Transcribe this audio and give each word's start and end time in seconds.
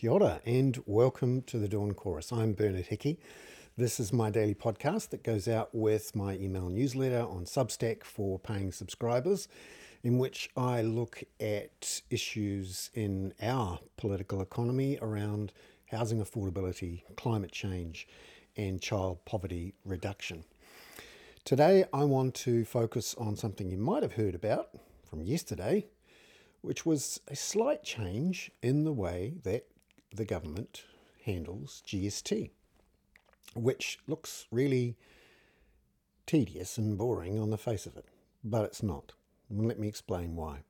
Kia 0.00 0.12
ora 0.12 0.40
and 0.46 0.82
welcome 0.86 1.42
to 1.42 1.58
the 1.58 1.68
Dawn 1.68 1.92
Chorus. 1.92 2.32
I'm 2.32 2.54
Bernard 2.54 2.86
Hickey. 2.86 3.20
This 3.76 4.00
is 4.00 4.14
my 4.14 4.30
daily 4.30 4.54
podcast 4.54 5.10
that 5.10 5.22
goes 5.22 5.46
out 5.46 5.74
with 5.74 6.16
my 6.16 6.36
email 6.36 6.70
newsletter 6.70 7.20
on 7.20 7.44
Substack 7.44 8.02
for 8.02 8.38
paying 8.38 8.72
subscribers, 8.72 9.46
in 10.02 10.16
which 10.16 10.48
I 10.56 10.80
look 10.80 11.22
at 11.38 12.00
issues 12.08 12.88
in 12.94 13.34
our 13.42 13.78
political 13.98 14.40
economy 14.40 14.98
around 15.02 15.52
housing 15.90 16.24
affordability, 16.24 17.02
climate 17.16 17.52
change, 17.52 18.08
and 18.56 18.80
child 18.80 19.22
poverty 19.26 19.74
reduction. 19.84 20.44
Today, 21.44 21.84
I 21.92 22.04
want 22.04 22.34
to 22.36 22.64
focus 22.64 23.14
on 23.18 23.36
something 23.36 23.70
you 23.70 23.76
might 23.76 24.02
have 24.02 24.14
heard 24.14 24.34
about 24.34 24.70
from 25.10 25.20
yesterday, 25.20 25.88
which 26.62 26.86
was 26.86 27.20
a 27.28 27.36
slight 27.36 27.82
change 27.82 28.50
in 28.62 28.84
the 28.84 28.94
way 28.94 29.34
that 29.42 29.66
the 30.12 30.24
government 30.24 30.84
handles 31.24 31.82
GST, 31.86 32.50
which 33.54 33.98
looks 34.06 34.46
really 34.50 34.96
tedious 36.26 36.78
and 36.78 36.96
boring 36.96 37.38
on 37.38 37.50
the 37.50 37.58
face 37.58 37.86
of 37.86 37.96
it, 37.96 38.06
but 38.42 38.64
it's 38.64 38.82
not. 38.82 39.12
Let 39.50 39.78
me 39.78 39.88
explain 39.88 40.36
why. 40.36 40.60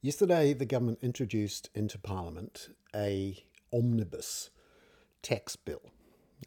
Yesterday, 0.00 0.52
the 0.52 0.66
government 0.66 0.98
introduced 1.02 1.70
into 1.74 1.98
Parliament 1.98 2.68
a 2.94 3.44
omnibus 3.72 4.50
tax 5.22 5.56
bill. 5.56 5.82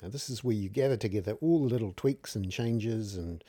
Now, 0.01 0.09
this 0.09 0.29
is 0.29 0.43
where 0.43 0.55
you 0.55 0.69
gather 0.69 0.97
together 0.97 1.33
all 1.41 1.63
the 1.63 1.73
little 1.73 1.93
tweaks 1.95 2.35
and 2.35 2.51
changes 2.51 3.15
and 3.15 3.43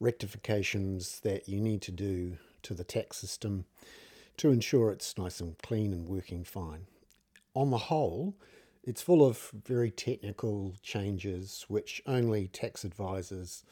rectifications 0.00 1.20
that 1.20 1.48
you 1.48 1.60
need 1.60 1.82
to 1.82 1.92
do 1.92 2.38
to 2.62 2.74
the 2.74 2.84
tax 2.84 3.18
system 3.18 3.66
to 4.38 4.50
ensure 4.50 4.90
it's 4.90 5.18
nice 5.18 5.40
and 5.40 5.58
clean 5.58 5.92
and 5.92 6.08
working 6.08 6.44
fine 6.44 6.86
on 7.54 7.70
the 7.70 7.78
whole, 7.78 8.34
it's 8.82 9.02
full 9.02 9.24
of 9.24 9.50
very 9.64 9.90
technical 9.90 10.74
changes 10.82 11.64
which 11.68 12.02
only 12.06 12.48
tax 12.48 12.84
advisors 12.84 13.64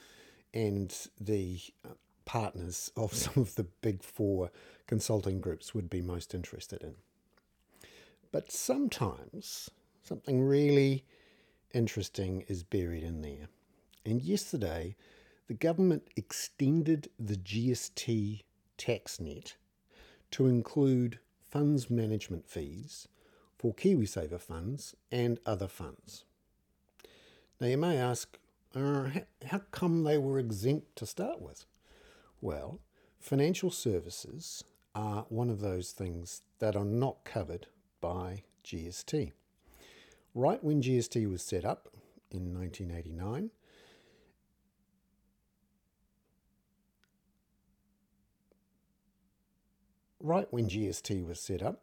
and 0.55 1.09
the 1.21 1.61
uh, 1.85 1.91
partners 2.25 2.93
of 2.97 3.15
some 3.15 3.43
of 3.43 3.55
the 3.55 3.65
big 3.65 4.03
four 4.03 4.51
consulting 4.87 5.41
groups 5.41 5.75
would 5.75 5.91
be 5.91 6.03
most 6.03 6.35
interested 6.35 6.83
in. 6.83 6.95
But 8.33 8.53
sometimes 8.53 9.71
something 10.03 10.43
really 10.43 11.05
interesting 11.75 12.45
is 12.49 12.63
buried 12.63 13.03
in 13.03 13.23
there. 13.23 13.49
And 14.05 14.23
yesterday, 14.23 14.97
the 15.49 15.55
government 15.55 16.05
extended 16.17 17.11
the 17.19 17.37
GST 17.37 18.43
tax 18.77 19.21
net 19.21 19.57
to 20.31 20.47
include 20.47 21.19
funds 21.51 21.91
management 21.91 22.49
fees 22.49 23.09
for 23.61 23.75
KiwiSaver 23.75 24.41
funds 24.41 24.97
and 25.13 25.39
other 25.45 25.69
funds. 25.69 26.25
Now 27.61 27.67
you 27.67 27.77
may 27.77 27.99
ask, 27.99 28.39
uh, 28.75 29.11
how 29.45 29.61
come 29.71 30.03
they 30.03 30.17
were 30.17 30.39
exempt 30.39 30.97
to 30.97 31.05
start 31.05 31.43
with? 31.43 31.67
Well, 32.41 32.81
financial 33.19 33.71
services 33.71 34.65
are 34.95 35.27
one 35.29 35.51
of 35.51 35.61
those 35.61 35.93
things 35.93 36.41
that 36.59 36.75
are 36.75 36.87
not 36.87 37.23
covered 37.25 37.67
by 38.01 38.45
GST. 38.65 39.33
Right 40.35 40.65
when 40.65 40.81
GST 40.81 41.31
was 41.31 41.43
set 41.43 41.67
up 41.67 41.91
in 42.31 42.55
1989, 42.59 43.51
right 50.19 50.47
when 50.51 50.67
GST 50.67 51.27
was 51.27 51.39
set 51.39 51.63
up, 51.63 51.83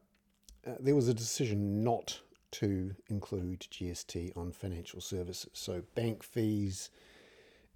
uh, 0.68 0.76
there 0.80 0.96
was 0.96 1.08
a 1.08 1.14
decision 1.14 1.82
not 1.82 2.20
to 2.52 2.94
include 3.08 3.62
GST 3.62 4.36
on 4.36 4.52
financial 4.52 5.00
services, 5.00 5.50
so 5.54 5.82
bank 5.96 6.24
fees, 6.24 6.90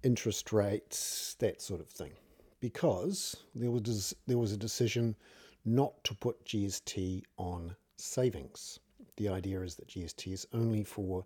interest 0.02 0.52
rates, 0.52 1.34
that 1.38 1.62
sort 1.62 1.80
of 1.80 1.88
thing, 1.88 2.12
because 2.60 3.36
there 3.54 3.70
was 3.70 4.14
there 4.26 4.38
was 4.38 4.52
a 4.52 4.56
decision 4.56 5.16
not 5.64 6.04
to 6.04 6.14
put 6.14 6.44
GST 6.44 7.22
on 7.38 7.74
savings. 7.96 8.80
The 9.16 9.28
idea 9.28 9.62
is 9.62 9.76
that 9.76 9.88
GST 9.88 10.32
is 10.32 10.46
only 10.52 10.84
for 10.84 11.24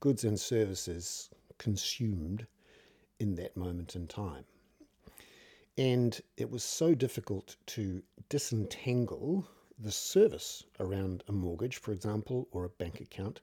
goods 0.00 0.24
and 0.24 0.38
services 0.38 1.30
consumed 1.58 2.46
in 3.18 3.34
that 3.36 3.56
moment 3.56 3.96
in 3.96 4.06
time. 4.06 4.44
And 5.76 6.20
it 6.36 6.50
was 6.50 6.64
so 6.64 6.94
difficult 6.94 7.56
to 7.66 8.02
disentangle 8.28 9.48
the 9.78 9.92
service 9.92 10.64
around 10.80 11.22
a 11.28 11.32
mortgage, 11.32 11.76
for 11.76 11.92
example, 11.92 12.48
or 12.50 12.64
a 12.64 12.70
bank 12.70 13.00
account 13.00 13.40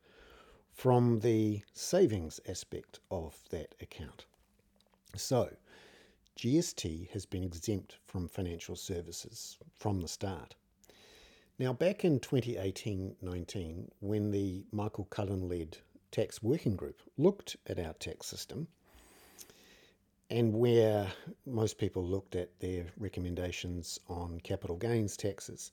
from 0.73 1.19
the 1.19 1.62
savings 1.73 2.41
aspect 2.47 3.00
of 3.09 3.38
that 3.50 3.73
account. 3.79 4.25
So, 5.16 5.50
GST 6.38 7.09
has 7.12 7.25
been 7.25 7.44
exempt 7.44 7.95
from 8.06 8.28
financial 8.28 8.75
services 8.75 9.57
from 9.74 10.01
the 10.01 10.07
start. 10.09 10.56
Now, 11.57 11.72
back 11.72 12.03
in 12.03 12.19
2018 12.19 13.16
19, 13.22 13.91
when 14.01 14.31
the 14.31 14.66
Michael 14.74 15.06
Cullen 15.06 15.47
led 15.47 15.78
tax 16.12 16.44
working 16.44 16.75
group 16.75 17.01
looked 17.18 17.56
at 17.68 17.79
our 17.79 17.94
tax 17.94 18.28
system, 18.28 18.68
and 20.29 20.53
where 20.53 21.07
most 21.45 21.78
people 21.78 22.03
looked 22.03 22.35
at 22.35 22.59
their 22.59 22.88
recommendations 22.97 24.00
on 24.09 24.41
capital 24.41 24.75
gains 24.75 25.16
taxes, 25.16 25.72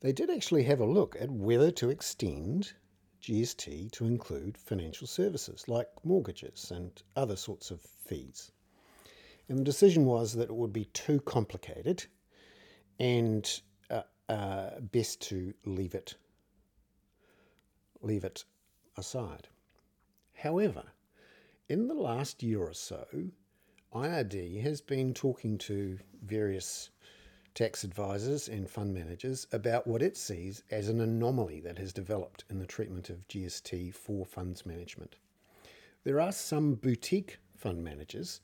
they 0.00 0.12
did 0.12 0.30
actually 0.30 0.62
have 0.64 0.80
a 0.80 0.86
look 0.86 1.16
at 1.20 1.30
whether 1.30 1.70
to 1.72 1.90
extend 1.90 2.72
GST 3.22 3.90
to 3.92 4.06
include 4.06 4.56
financial 4.56 5.06
services 5.06 5.68
like 5.68 5.88
mortgages 6.04 6.70
and 6.70 7.02
other 7.16 7.36
sorts 7.36 7.70
of 7.70 7.80
fees. 7.80 8.52
And 9.48 9.58
the 9.58 9.64
decision 9.64 10.04
was 10.04 10.34
that 10.34 10.50
it 10.50 10.54
would 10.54 10.72
be 10.72 10.84
too 10.86 11.20
complicated 11.20 12.06
and 13.00 13.60
uh, 13.90 14.02
uh, 14.28 14.80
best 14.80 15.20
to 15.22 15.54
leave 15.64 15.94
it 15.94 16.14
leave 18.00 18.24
it 18.24 18.44
aside. 18.96 19.48
However, 20.34 20.84
in 21.68 21.88
the 21.88 21.94
last 21.94 22.42
year 22.42 22.62
or 22.62 22.74
so, 22.74 23.06
IRD 23.92 24.62
has 24.62 24.80
been 24.80 25.14
talking 25.14 25.58
to 25.58 25.98
various 26.22 26.90
tax 27.58 27.82
advisors 27.82 28.46
and 28.46 28.70
fund 28.70 28.94
managers 28.94 29.48
about 29.50 29.84
what 29.84 30.00
it 30.00 30.16
sees 30.16 30.62
as 30.70 30.88
an 30.88 31.00
anomaly 31.00 31.58
that 31.58 31.76
has 31.76 31.92
developed 31.92 32.44
in 32.48 32.60
the 32.60 32.66
treatment 32.66 33.10
of 33.10 33.26
GST 33.26 33.92
for 33.92 34.24
funds 34.24 34.64
management. 34.64 35.16
There 36.04 36.20
are 36.20 36.30
some 36.30 36.76
boutique 36.76 37.38
fund 37.56 37.82
managers 37.82 38.42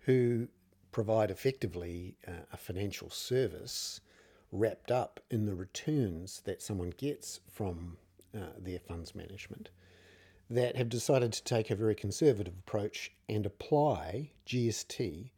who 0.00 0.48
provide 0.90 1.30
effectively 1.30 2.18
uh, 2.28 2.44
a 2.52 2.58
financial 2.58 3.08
service 3.08 4.02
wrapped 4.50 4.90
up 4.90 5.18
in 5.30 5.46
the 5.46 5.54
returns 5.54 6.42
that 6.44 6.60
someone 6.60 6.92
gets 6.98 7.40
from 7.50 7.96
uh, 8.36 8.48
their 8.58 8.80
funds 8.80 9.14
management 9.14 9.70
that 10.50 10.76
have 10.76 10.90
decided 10.90 11.32
to 11.32 11.44
take 11.44 11.70
a 11.70 11.74
very 11.74 11.94
conservative 11.94 12.58
approach 12.58 13.12
and 13.30 13.46
apply 13.46 14.28
GST 14.46 15.30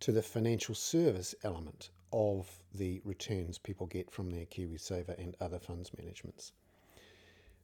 to 0.00 0.10
the 0.10 0.22
financial 0.22 0.74
service 0.74 1.36
element 1.44 1.90
of 2.12 2.48
the 2.74 3.00
returns 3.04 3.58
people 3.58 3.86
get 3.86 4.10
from 4.10 4.30
their 4.30 4.46
KiwiSaver 4.46 5.18
and 5.18 5.36
other 5.40 5.58
funds 5.58 5.90
managements. 5.96 6.52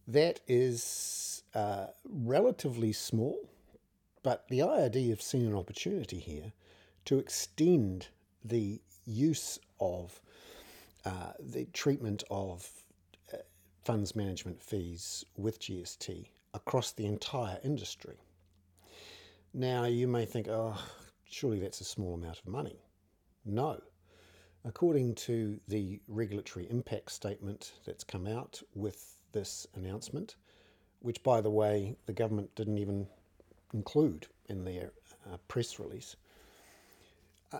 That 0.06 0.40
is 0.46 1.42
uh, 1.54 1.86
relatively 2.04 2.92
small, 2.92 3.48
but 4.22 4.46
the 4.48 4.60
IRD 4.60 5.10
have 5.10 5.22
seen 5.22 5.46
an 5.46 5.54
opportunity 5.54 6.18
here 6.18 6.52
to 7.06 7.18
extend 7.18 8.08
the 8.44 8.80
use 9.06 9.58
of 9.80 10.20
uh, 11.04 11.32
the 11.38 11.66
treatment 11.72 12.24
of 12.30 12.68
uh, 13.32 13.38
funds 13.84 14.16
management 14.16 14.62
fees 14.62 15.24
with 15.36 15.60
GST 15.60 16.26
across 16.54 16.92
the 16.92 17.06
entire 17.06 17.58
industry. 17.62 18.16
Now, 19.52 19.84
you 19.84 20.08
may 20.08 20.24
think, 20.24 20.48
oh, 20.48 20.78
surely 21.24 21.60
that's 21.60 21.80
a 21.80 21.84
small 21.84 22.14
amount 22.14 22.40
of 22.40 22.46
money. 22.46 22.78
No, 23.44 23.80
According 24.66 25.16
to 25.16 25.60
the 25.68 26.00
regulatory 26.08 26.66
impact 26.70 27.12
statement 27.12 27.72
that's 27.84 28.02
come 28.02 28.26
out 28.26 28.62
with 28.74 29.18
this 29.32 29.66
announcement, 29.74 30.36
which, 31.00 31.22
by 31.22 31.42
the 31.42 31.50
way, 31.50 31.96
the 32.06 32.14
government 32.14 32.54
didn't 32.54 32.78
even 32.78 33.06
include 33.74 34.26
in 34.48 34.64
their 34.64 34.92
uh, 35.30 35.36
press 35.48 35.78
release, 35.78 36.16
uh, 37.52 37.58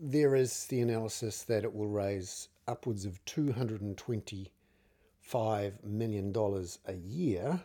there 0.00 0.36
is 0.36 0.66
the 0.66 0.80
analysis 0.80 1.42
that 1.42 1.64
it 1.64 1.74
will 1.74 1.88
raise 1.88 2.48
upwards 2.68 3.04
of 3.04 3.24
$225 3.24 4.50
million 5.82 6.32
a 6.86 6.94
year 6.94 7.60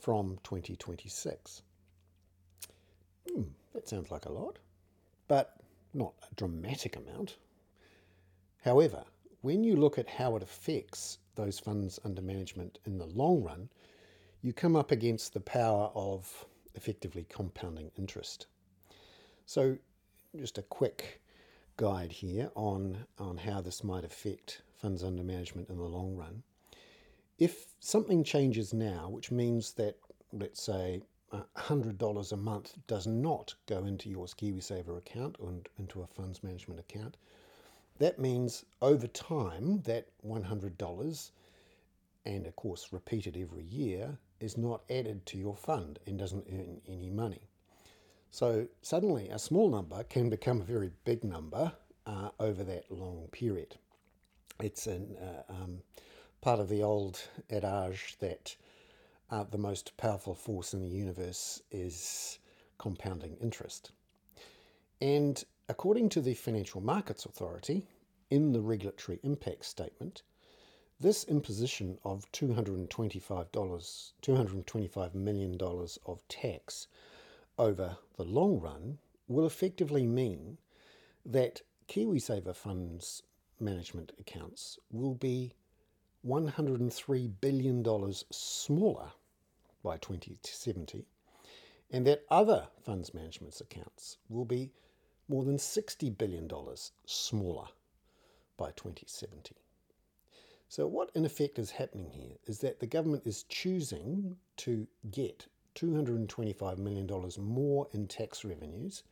from 0.00 0.38
2026. 0.42 1.62
Hmm, 3.32 3.42
that 3.74 3.88
sounds 3.88 4.10
like 4.10 4.24
a 4.24 4.32
lot, 4.32 4.58
but 5.28 5.60
not 5.94 6.14
a 6.28 6.34
dramatic 6.34 6.96
amount. 6.96 7.36
However, 8.62 9.04
when 9.40 9.64
you 9.64 9.76
look 9.76 9.98
at 9.98 10.08
how 10.08 10.36
it 10.36 10.42
affects 10.42 11.18
those 11.34 11.58
funds 11.58 11.98
under 12.04 12.20
management 12.20 12.78
in 12.84 12.98
the 12.98 13.06
long 13.06 13.42
run, 13.42 13.70
you 14.42 14.52
come 14.52 14.76
up 14.76 14.90
against 14.90 15.32
the 15.32 15.40
power 15.40 15.90
of 15.94 16.46
effectively 16.74 17.26
compounding 17.28 17.90
interest. 17.96 18.46
So, 19.46 19.78
just 20.36 20.58
a 20.58 20.62
quick 20.62 21.20
guide 21.76 22.12
here 22.12 22.50
on, 22.54 23.06
on 23.18 23.38
how 23.38 23.60
this 23.60 23.82
might 23.82 24.04
affect 24.04 24.62
funds 24.76 25.02
under 25.02 25.22
management 25.22 25.68
in 25.70 25.78
the 25.78 25.84
long 25.84 26.14
run. 26.14 26.42
If 27.38 27.74
something 27.80 28.22
changes 28.22 28.74
now, 28.74 29.08
which 29.08 29.30
means 29.30 29.72
that, 29.72 29.96
let's 30.32 30.62
say, 30.62 31.02
$100 31.32 32.32
a 32.32 32.36
month 32.36 32.74
does 32.86 33.06
not 33.06 33.54
go 33.66 33.84
into 33.84 34.10
your 34.10 34.26
KiwiSaver 34.26 34.98
account 34.98 35.36
or 35.38 35.54
into 35.78 36.02
a 36.02 36.06
funds 36.06 36.42
management 36.42 36.80
account, 36.80 37.16
that 38.00 38.18
means 38.18 38.64
over 38.80 39.06
time 39.06 39.82
that 39.82 40.08
$100 40.26 41.30
and 42.24 42.46
of 42.46 42.56
course 42.56 42.88
repeated 42.92 43.36
every 43.36 43.64
year 43.64 44.16
is 44.40 44.56
not 44.56 44.82
added 44.88 45.24
to 45.26 45.36
your 45.36 45.54
fund 45.54 45.98
and 46.06 46.18
doesn't 46.18 46.46
earn 46.50 46.80
any 46.88 47.10
money. 47.10 47.46
So 48.30 48.66
suddenly 48.80 49.28
a 49.28 49.38
small 49.38 49.68
number 49.68 50.02
can 50.04 50.30
become 50.30 50.62
a 50.62 50.64
very 50.64 50.90
big 51.04 51.24
number 51.24 51.72
uh, 52.06 52.30
over 52.40 52.64
that 52.64 52.90
long 52.90 53.28
period. 53.32 53.76
It's 54.60 54.86
an, 54.86 55.16
uh, 55.20 55.52
um, 55.52 55.82
part 56.40 56.58
of 56.58 56.70
the 56.70 56.82
old 56.82 57.20
adage 57.50 58.16
that 58.20 58.56
uh, 59.30 59.44
the 59.44 59.58
most 59.58 59.94
powerful 59.98 60.34
force 60.34 60.72
in 60.72 60.80
the 60.80 60.88
universe 60.88 61.60
is 61.70 62.38
compounding 62.78 63.36
interest. 63.42 63.92
And 65.02 65.42
according 65.70 66.08
to 66.08 66.20
the 66.20 66.34
Financial 66.34 66.80
Markets 66.80 67.24
Authority, 67.24 67.86
in 68.28 68.52
the 68.52 68.60
regulatory 68.60 69.20
impact 69.22 69.64
statement, 69.64 70.24
this 70.98 71.22
imposition 71.22 71.96
of 72.02 72.26
$225, 72.32 72.88
$225 74.20 75.14
million 75.14 75.56
of 76.06 76.26
tax 76.26 76.88
over 77.56 77.96
the 78.16 78.24
long 78.24 78.58
run 78.58 78.98
will 79.28 79.46
effectively 79.46 80.08
mean 80.08 80.58
that 81.24 81.62
KiwiSaver 81.86 82.56
funds 82.56 83.22
management 83.60 84.10
accounts 84.18 84.76
will 84.90 85.14
be 85.14 85.54
$103 86.26 87.32
billion 87.40 88.12
smaller 88.32 89.12
by 89.84 89.96
2070, 89.98 91.06
and 91.92 92.04
that 92.08 92.24
other 92.28 92.66
funds 92.84 93.14
management 93.14 93.60
accounts 93.60 94.16
will 94.28 94.44
be 94.44 94.72
more 95.30 95.44
than 95.44 95.56
$60 95.56 96.18
billion 96.18 96.50
smaller 97.06 97.66
by 98.56 98.72
2070. 98.72 99.54
So, 100.68 100.88
what 100.88 101.10
in 101.14 101.24
effect 101.24 101.58
is 101.60 101.70
happening 101.70 102.10
here 102.10 102.36
is 102.46 102.58
that 102.60 102.80
the 102.80 102.86
government 102.86 103.22
is 103.26 103.44
choosing 103.44 104.36
to 104.56 104.88
get 105.12 105.46
$225 105.76 106.78
million 106.78 107.08
more 107.38 107.86
in 107.92 108.08
tax 108.08 108.44
revenues 108.44 109.04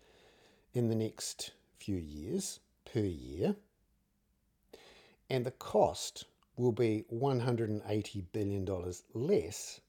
in 0.74 0.88
the 0.88 0.96
next 0.96 1.52
few 1.78 1.96
years 1.96 2.58
per 2.84 3.00
year, 3.00 3.54
and 5.30 5.46
the 5.46 5.52
cost 5.52 6.24
will 6.56 6.72
be 6.72 7.04
$180 7.14 8.24
billion 8.32 8.66
less 9.14 9.80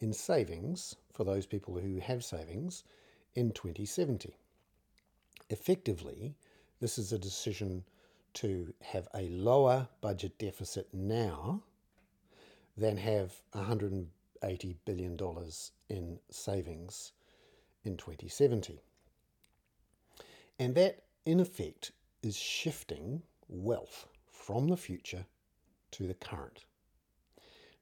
in 0.00 0.12
savings 0.12 0.96
for 1.12 1.22
those 1.22 1.46
people 1.46 1.78
who 1.78 2.00
have 2.00 2.24
savings 2.24 2.82
in 3.36 3.52
2070. 3.52 4.34
Effectively, 5.50 6.34
this 6.80 6.98
is 6.98 7.12
a 7.12 7.18
decision 7.18 7.84
to 8.34 8.72
have 8.80 9.08
a 9.14 9.28
lower 9.30 9.88
budget 10.00 10.38
deficit 10.38 10.88
now 10.92 11.62
than 12.76 12.96
have 12.96 13.32
$180 13.54 14.06
billion 14.84 15.18
in 15.88 16.18
savings 16.30 17.12
in 17.84 17.96
2070. 17.96 18.80
And 20.58 20.74
that, 20.74 21.02
in 21.24 21.40
effect, 21.40 21.92
is 22.22 22.36
shifting 22.36 23.22
wealth 23.48 24.06
from 24.30 24.68
the 24.68 24.76
future 24.76 25.24
to 25.92 26.06
the 26.06 26.14
current. 26.14 26.64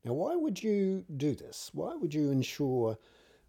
Now, 0.05 0.13
why 0.13 0.37
would 0.37 0.63
you 0.63 1.05
do 1.17 1.35
this? 1.35 1.71
Why 1.75 1.97
would 1.97 2.15
you 2.15 2.31
ensure 2.31 2.97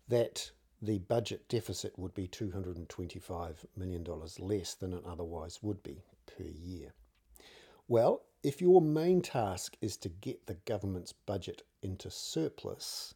that 0.08 0.50
the 0.82 1.00
budget 1.00 1.48
deficit 1.50 1.98
would 1.98 2.14
be 2.14 2.28
$225 2.28 3.56
million 3.76 4.06
less 4.40 4.74
than 4.76 4.94
it 4.94 5.04
otherwise 5.06 5.60
would 5.62 5.82
be 5.84 6.04
per 6.26 6.44
year? 6.44 6.94
Well, 7.88 8.24
if 8.44 8.62
your 8.62 8.82
main 8.82 9.22
task 9.22 9.76
is 9.82 9.98
to 9.98 10.10
get 10.10 10.46
the 10.46 10.58
government's 10.66 11.14
budget 11.14 11.64
into 11.82 12.12
surplus 12.12 13.16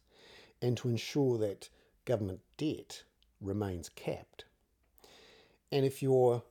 and 0.60 0.76
to 0.78 0.88
ensure 0.88 1.38
that 1.38 1.68
government 2.04 2.40
debt 2.56 3.04
remains 3.40 3.88
capped, 3.88 4.44
and 5.70 5.84
if 5.86 6.02
your 6.02 6.42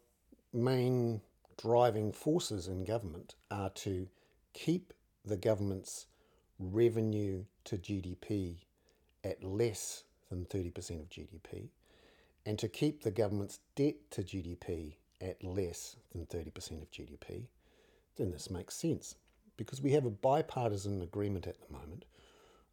main 0.53 1.21
driving 1.57 2.11
forces 2.11 2.67
in 2.67 2.83
government 2.83 3.35
are 3.49 3.69
to 3.69 4.07
keep 4.53 4.93
the 5.25 5.37
government's 5.37 6.07
revenue 6.59 7.43
to 7.65 7.77
GDP 7.77 8.55
at 9.23 9.43
less 9.43 10.03
than 10.31 10.45
30% 10.45 10.99
of 10.99 11.09
GDP 11.09 11.69
and 12.45 12.57
to 12.59 12.67
keep 12.67 13.03
the 13.03 13.11
government's 13.11 13.59
debt 13.75 13.95
to 14.11 14.23
GDP 14.23 14.95
at 15.19 15.43
less 15.43 15.95
than 16.11 16.25
30% 16.25 16.81
of 16.81 16.91
GDP, 16.91 17.47
then 18.17 18.31
this 18.31 18.49
makes 18.49 18.75
sense. 18.75 19.15
Because 19.57 19.81
we 19.81 19.91
have 19.91 20.05
a 20.05 20.09
bipartisan 20.09 21.01
agreement 21.01 21.45
at 21.45 21.57
the 21.61 21.73
moment, 21.73 22.05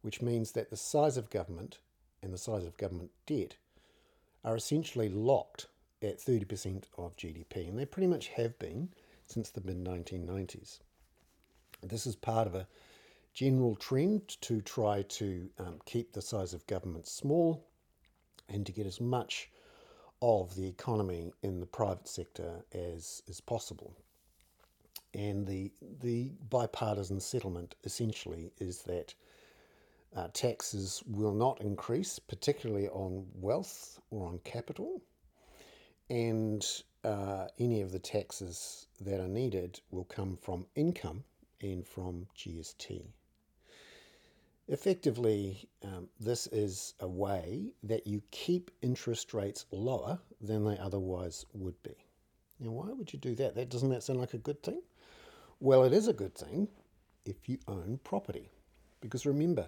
which 0.01 0.21
means 0.21 0.53
that 0.53 0.69
the 0.69 0.77
size 0.77 1.17
of 1.17 1.29
government 1.29 1.77
and 2.23 2.33
the 2.33 2.37
size 2.37 2.65
of 2.65 2.77
government 2.77 3.11
debt 3.27 3.55
are 4.43 4.55
essentially 4.55 5.09
locked 5.09 5.67
at 6.01 6.17
30% 6.17 6.83
of 6.97 7.15
GDP, 7.17 7.67
and 7.67 7.77
they 7.77 7.85
pretty 7.85 8.07
much 8.07 8.29
have 8.29 8.57
been 8.57 8.89
since 9.27 9.49
the 9.49 9.61
mid 9.61 9.83
1990s. 9.83 10.79
This 11.83 12.07
is 12.07 12.15
part 12.15 12.47
of 12.47 12.55
a 12.55 12.67
general 13.33 13.75
trend 13.75 14.27
to 14.41 14.61
try 14.61 15.03
to 15.03 15.49
um, 15.59 15.79
keep 15.85 16.11
the 16.11 16.21
size 16.21 16.53
of 16.53 16.65
government 16.67 17.07
small 17.07 17.65
and 18.49 18.65
to 18.65 18.71
get 18.71 18.85
as 18.85 18.99
much 18.99 19.49
of 20.21 20.55
the 20.55 20.67
economy 20.67 21.31
in 21.43 21.59
the 21.59 21.65
private 21.65 22.07
sector 22.07 22.63
as 22.73 23.23
is 23.27 23.39
possible. 23.39 23.95
And 25.13 25.47
the 25.47 25.71
the 26.01 26.31
bipartisan 26.49 27.19
settlement 27.19 27.75
essentially 27.83 28.51
is 28.59 28.83
that 28.83 29.13
uh, 30.15 30.27
taxes 30.33 31.03
will 31.07 31.33
not 31.33 31.61
increase, 31.61 32.19
particularly 32.19 32.89
on 32.89 33.25
wealth 33.35 33.99
or 34.09 34.27
on 34.27 34.39
capital, 34.39 35.01
and 36.09 36.65
uh, 37.03 37.47
any 37.59 37.81
of 37.81 37.91
the 37.91 37.99
taxes 37.99 38.87
that 39.01 39.19
are 39.19 39.27
needed 39.27 39.79
will 39.91 40.05
come 40.05 40.35
from 40.35 40.65
income 40.75 41.23
and 41.61 41.87
from 41.87 42.27
GST. 42.35 43.03
Effectively, 44.71 45.67
um, 45.83 46.07
this 46.19 46.45
is 46.45 46.93
a 46.99 47.07
way 47.07 47.73
that 47.81 48.05
you 48.05 48.21
keep 48.29 48.69
interest 48.83 49.33
rates 49.33 49.65
lower 49.71 50.19
than 50.39 50.63
they 50.63 50.77
otherwise 50.77 51.43
would 51.53 51.81
be. 51.81 51.95
Now, 52.59 52.69
why 52.69 52.91
would 52.91 53.11
you 53.11 53.17
do 53.17 53.33
that? 53.33 53.55
That 53.55 53.69
doesn't 53.69 53.89
that 53.89 54.03
sound 54.03 54.19
like 54.19 54.35
a 54.35 54.37
good 54.37 54.61
thing? 54.61 54.83
Well, 55.59 55.85
it 55.85 55.91
is 55.91 56.07
a 56.07 56.13
good 56.13 56.35
thing 56.35 56.67
if 57.25 57.49
you 57.49 57.57
own 57.67 57.99
property, 58.03 58.51
because 59.01 59.25
remember, 59.25 59.67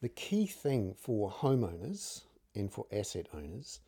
the 0.00 0.08
key 0.08 0.46
thing 0.46 0.96
for 0.98 1.30
homeowners 1.30 2.22
and 2.56 2.68
for 2.68 2.86
asset 2.90 3.28
owners 3.32 3.78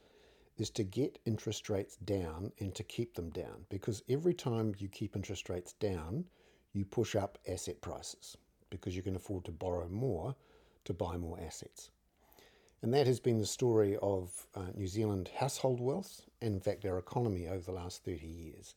is 0.57 0.71
to 0.71 0.85
get 0.85 1.19
interest 1.27 1.69
rates 1.69 1.97
down 1.97 2.53
and 2.61 2.73
to 2.77 2.85
keep 2.85 3.15
them 3.15 3.31
down, 3.31 3.67
because 3.71 4.05
every 4.09 4.35
time 4.35 4.73
you 4.79 4.87
keep 4.87 5.17
interest 5.17 5.49
rates 5.49 5.73
down, 5.73 6.25
you 6.73 6.85
push 6.85 7.17
up 7.17 7.39
asset 7.49 7.81
prices 7.81 8.37
because 8.79 8.97
you 8.97 9.03
can 9.03 9.17
afford 9.17 9.45
to 9.45 9.53
borrow 9.53 9.89
more 9.89 10.35
to 10.85 10.93
buy 10.93 11.17
more 11.17 11.39
assets. 11.41 11.91
And 12.83 12.93
that 12.93 13.07
has 13.07 13.21
been 13.21 13.39
the 13.39 13.47
story 13.47 13.97
of 14.03 14.47
uh, 14.55 14.67
New 14.75 14.87
Zealand 14.87 15.31
household 15.37 15.81
wealth 15.81 16.27
and, 16.43 16.55
in 16.55 16.61
fact, 16.61 16.85
our 16.85 16.99
economy 16.99 17.49
over 17.49 17.65
the 17.65 17.73
last 17.73 18.05
30 18.05 18.27
years. 18.27 18.75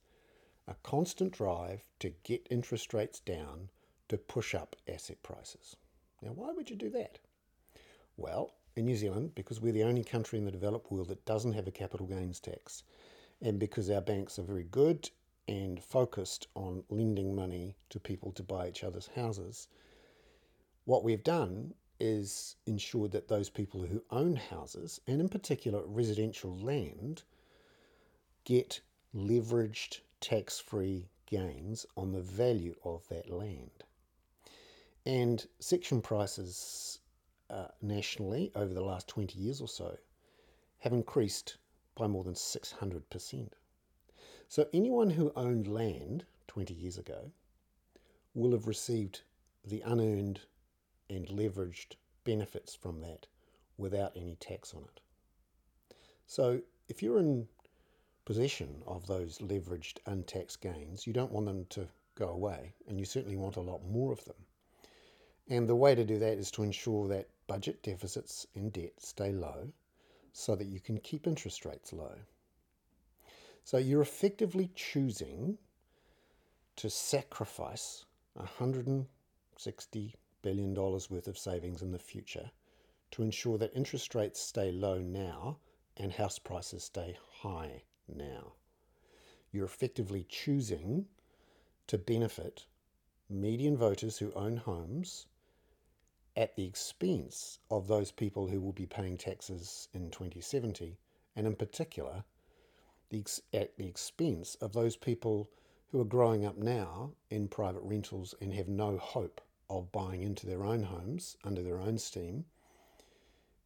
A 0.67 0.75
constant 0.83 1.33
drive 1.33 1.83
to 1.99 2.13
get 2.23 2.47
interest 2.49 2.93
rates 2.93 3.19
down 3.19 3.69
to 4.07 4.17
push 4.17 4.55
up 4.55 4.75
asset 4.87 5.21
prices. 5.23 5.75
Now, 6.21 6.29
why 6.29 6.51
would 6.51 6.69
you 6.69 6.75
do 6.75 6.89
that? 6.91 7.19
Well, 8.15 8.53
in 8.77 8.85
New 8.85 8.95
Zealand, 8.95 9.35
because 9.35 9.59
we're 9.59 9.73
the 9.73 9.83
only 9.83 10.03
country 10.03 10.39
in 10.39 10.45
the 10.45 10.51
developed 10.51 10.91
world 10.91 11.09
that 11.09 11.25
doesn't 11.25 11.53
have 11.53 11.67
a 11.67 11.71
capital 11.71 12.07
gains 12.07 12.39
tax, 12.39 12.83
and 13.41 13.59
because 13.59 13.89
our 13.89 14.01
banks 14.01 14.39
are 14.39 14.43
very 14.43 14.63
good 14.63 15.09
and 15.47 15.83
focused 15.83 16.47
on 16.55 16.83
lending 16.89 17.35
money 17.35 17.75
to 17.89 17.99
people 17.99 18.31
to 18.33 18.43
buy 18.43 18.67
each 18.69 18.83
other's 18.83 19.07
houses, 19.15 19.67
what 20.87 21.03
we've 21.03 21.23
done 21.25 21.73
is 21.99 22.55
ensure 22.65 23.09
that 23.09 23.27
those 23.27 23.49
people 23.49 23.81
who 23.81 24.01
own 24.09 24.37
houses, 24.37 25.01
and 25.05 25.19
in 25.19 25.27
particular 25.27 25.81
residential 25.85 26.57
land, 26.59 27.23
get 28.45 28.79
leveraged 29.13 29.99
tax 30.21 30.59
free 30.59 31.09
gains 31.25 31.85
on 31.97 32.13
the 32.13 32.21
value 32.21 32.73
of 32.85 33.05
that 33.09 33.29
land. 33.29 33.83
And 35.05 35.45
section 35.59 36.01
prices 36.01 36.99
uh, 37.49 37.67
nationally 37.81 38.53
over 38.55 38.73
the 38.73 38.85
last 38.85 39.09
20 39.09 39.37
years 39.37 39.59
or 39.59 39.67
so 39.67 39.97
have 40.79 40.93
increased 40.93 41.57
by 41.95 42.07
more 42.07 42.23
than 42.23 42.33
600%. 42.33 43.49
So 44.47 44.69
anyone 44.73 45.09
who 45.09 45.33
owned 45.35 45.67
land 45.67 46.23
20 46.47 46.73
years 46.73 46.97
ago 46.97 47.29
will 48.33 48.53
have 48.53 48.67
received 48.67 49.23
the 49.65 49.81
unearned 49.81 50.39
and 51.09 51.27
leveraged 51.27 51.95
benefits 52.23 52.75
from 52.75 53.01
that 53.01 53.27
without 53.77 54.11
any 54.15 54.35
tax 54.35 54.73
on 54.73 54.81
it. 54.83 54.99
So 56.25 56.61
if 56.89 57.01
you're 57.01 57.19
in 57.19 57.47
possession 58.25 58.83
of 58.85 59.07
those 59.07 59.37
leveraged 59.39 59.99
untaxed 60.05 60.61
gains, 60.61 61.07
you 61.07 61.13
don't 61.13 61.31
want 61.31 61.45
them 61.45 61.65
to 61.69 61.87
go 62.15 62.29
away, 62.29 62.73
and 62.87 62.99
you 62.99 63.05
certainly 63.05 63.37
want 63.37 63.55
a 63.55 63.61
lot 63.61 63.85
more 63.85 64.11
of 64.11 64.25
them. 64.25 64.35
And 65.49 65.69
the 65.69 65.75
way 65.75 65.95
to 65.95 66.03
do 66.03 66.19
that 66.19 66.37
is 66.37 66.51
to 66.51 66.63
ensure 66.63 67.07
that 67.07 67.29
budget 67.47 67.81
deficits 67.83 68.45
and 68.55 68.73
debt 68.73 68.93
stay 68.99 69.31
low 69.31 69.71
so 70.33 70.55
that 70.55 70.67
you 70.67 70.79
can 70.79 70.97
keep 70.99 71.25
interest 71.25 71.63
rates 71.65 71.93
low. 71.93 72.15
So 73.63 73.77
you're 73.77 74.01
effectively 74.01 74.69
choosing 74.75 75.57
to 76.75 76.89
sacrifice 76.89 78.05
$160 78.37 79.05
billion 80.47 80.73
dollars 80.73 81.09
worth 81.09 81.27
of 81.27 81.37
savings 81.37 81.81
in 81.81 81.91
the 81.91 81.99
future 81.99 82.51
to 83.11 83.21
ensure 83.21 83.57
that 83.57 83.75
interest 83.75 84.15
rates 84.15 84.39
stay 84.39 84.71
low 84.71 84.97
now 84.97 85.57
and 85.97 86.13
house 86.13 86.39
prices 86.39 86.85
stay 86.85 87.17
high 87.41 87.83
now. 88.07 88.53
You're 89.51 89.65
effectively 89.65 90.25
choosing 90.29 91.07
to 91.87 91.97
benefit 91.97 92.65
median 93.29 93.75
voters 93.75 94.19
who 94.19 94.31
own 94.35 94.55
homes 94.55 95.27
at 96.37 96.55
the 96.55 96.63
expense 96.63 97.59
of 97.69 97.89
those 97.89 98.13
people 98.13 98.47
who 98.47 98.61
will 98.61 98.71
be 98.71 98.85
paying 98.85 99.17
taxes 99.17 99.89
in 99.93 100.09
2070, 100.11 100.97
and 101.35 101.45
in 101.45 101.57
particular, 101.57 102.23
the 103.09 103.19
ex- 103.19 103.41
at 103.51 103.75
the 103.75 103.85
expense 103.85 104.55
of 104.61 104.71
those 104.71 104.95
people 104.95 105.49
who 105.91 105.99
are 105.99 106.05
growing 106.05 106.45
up 106.45 106.55
now 106.55 107.11
in 107.29 107.49
private 107.49 107.83
rentals 107.83 108.33
and 108.39 108.53
have 108.53 108.69
no 108.69 108.97
hope 108.97 109.41
of 109.69 109.91
buying 109.91 110.23
into 110.23 110.45
their 110.45 110.63
own 110.63 110.83
homes 110.83 111.37
under 111.43 111.61
their 111.61 111.79
own 111.79 111.97
steam 111.97 112.45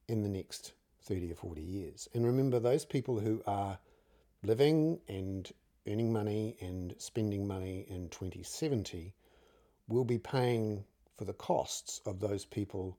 in 0.07 0.23
the 0.23 0.29
next 0.29 0.73
30 1.03 1.31
or 1.31 1.35
40 1.35 1.61
years. 1.61 2.09
And 2.13 2.25
remember, 2.25 2.59
those 2.59 2.85
people 2.85 3.19
who 3.19 3.41
are 3.45 3.79
living 4.43 4.99
and 5.07 5.51
earning 5.87 6.11
money 6.11 6.57
and 6.61 6.95
spending 6.97 7.47
money 7.47 7.85
in 7.89 8.09
2070 8.09 9.13
will 9.87 10.03
be 10.03 10.17
paying 10.17 10.83
for 11.17 11.25
the 11.25 11.33
costs 11.33 12.01
of 12.05 12.19
those 12.19 12.45
people 12.45 12.97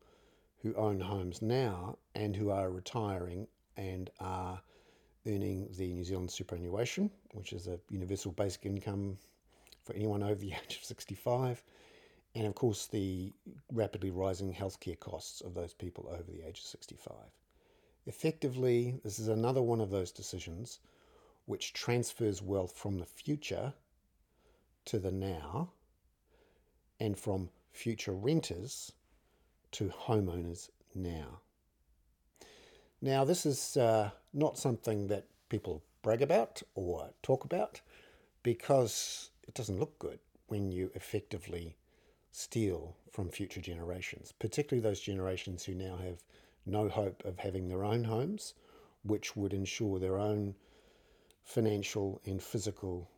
who 0.62 0.74
own 0.74 1.00
homes 1.00 1.42
now 1.42 1.98
and 2.14 2.36
who 2.36 2.50
are 2.50 2.70
retiring 2.70 3.46
and 3.76 4.10
are 4.20 4.60
earning 5.26 5.68
the 5.76 5.92
New 5.92 6.04
Zealand 6.04 6.30
superannuation, 6.30 7.10
which 7.32 7.52
is 7.52 7.66
a 7.66 7.78
universal 7.90 8.32
basic 8.32 8.66
income 8.66 9.16
for 9.84 9.94
anyone 9.94 10.22
over 10.22 10.34
the 10.34 10.52
age 10.52 10.76
of 10.76 10.84
65, 10.84 11.62
and 12.34 12.46
of 12.46 12.54
course 12.54 12.86
the 12.86 13.32
rapidly 13.72 14.10
rising 14.10 14.54
healthcare 14.54 14.98
costs 14.98 15.40
of 15.40 15.54
those 15.54 15.74
people 15.74 16.08
over 16.10 16.30
the 16.30 16.46
age 16.46 16.58
of 16.58 16.64
65. 16.64 17.12
Effectively, 18.06 19.00
this 19.04 19.18
is 19.18 19.28
another 19.28 19.62
one 19.62 19.80
of 19.80 19.90
those 19.90 20.10
decisions 20.10 20.80
which 21.46 21.72
transfers 21.72 22.42
wealth 22.42 22.76
from 22.76 22.98
the 22.98 23.06
future 23.06 23.74
to 24.84 24.98
the 24.98 25.12
now 25.12 25.70
and 26.98 27.18
from 27.18 27.50
future 27.72 28.12
renters 28.12 28.92
to 29.72 29.88
homeowners 29.88 30.70
now. 30.94 31.40
Now, 33.00 33.24
this 33.24 33.44
is 33.46 33.76
uh, 33.76 34.10
not 34.32 34.58
something 34.58 35.08
that 35.08 35.26
people 35.48 35.82
brag 36.02 36.22
about 36.22 36.62
or 36.74 37.10
talk 37.22 37.44
about 37.44 37.80
because 38.42 39.30
it 39.46 39.54
doesn't 39.54 39.78
look 39.78 39.98
good 39.98 40.18
when 40.46 40.70
you 40.70 40.90
effectively 40.94 41.76
steal 42.32 42.96
from 43.10 43.28
future 43.28 43.60
generations, 43.60 44.32
particularly 44.38 44.82
those 44.82 45.00
generations 45.00 45.64
who 45.64 45.74
now 45.74 45.96
have 45.96 46.22
no 46.64 46.88
hope 46.88 47.24
of 47.24 47.38
having 47.38 47.68
their 47.68 47.84
own 47.84 48.04
homes, 48.04 48.54
which 49.04 49.36
would 49.36 49.52
ensure 49.52 49.98
their 49.98 50.18
own 50.18 50.54
financial 51.44 52.20
and 52.24 52.42
physical 52.42 53.08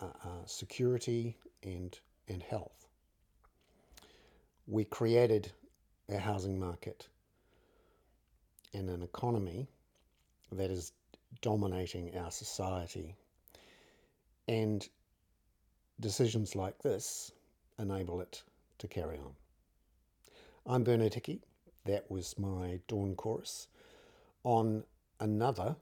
uh, 0.00 0.06
uh, 0.24 0.46
security 0.46 1.36
and, 1.62 1.98
and 2.28 2.42
health. 2.42 2.86
We 4.66 4.84
created 4.84 5.50
a 6.08 6.18
housing 6.18 6.58
market 6.58 7.08
and 8.72 8.88
an 8.88 9.02
economy 9.02 9.68
that 10.52 10.70
is 10.70 10.92
dominating 11.40 12.16
our 12.16 12.30
society. 12.30 13.16
And 14.46 14.88
decisions 15.98 16.54
like 16.54 16.78
this 16.82 17.32
enable 17.80 18.20
it 18.20 18.42
to 18.78 18.86
carry 18.86 19.16
on. 19.16 19.32
I'm 20.66 20.84
Bernard 20.84 21.14
Hickey. 21.14 21.40
That 21.86 22.10
was 22.10 22.38
my 22.38 22.80
dawn 22.88 23.14
chorus 23.16 23.68
on 24.44 24.84
another 25.18 25.76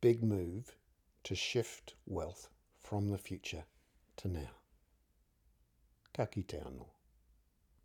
big 0.00 0.22
move 0.22 0.74
to 1.24 1.34
shift 1.34 1.94
wealth 2.06 2.48
from 2.80 3.10
the 3.10 3.18
future 3.18 3.64
to 4.16 4.28
now. 4.28 4.50
Ka 6.12 6.26
kite 6.26 6.48
anō. 6.48 6.86